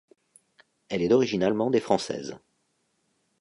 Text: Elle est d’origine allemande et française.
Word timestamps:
Elle 0.89 1.03
est 1.03 1.09
d’origine 1.09 1.43
allemande 1.43 1.75
et 1.75 1.79
française. 1.79 2.35